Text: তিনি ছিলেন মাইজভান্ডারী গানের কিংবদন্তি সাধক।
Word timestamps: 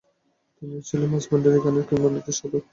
তিনি 0.55 0.75
ছিলেন 0.87 1.07
মাইজভান্ডারী 1.11 1.59
গানের 1.63 1.85
কিংবদন্তি 1.89 2.31
সাধক। 2.37 2.63